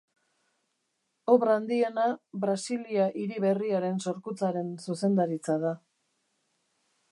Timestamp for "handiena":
1.57-2.05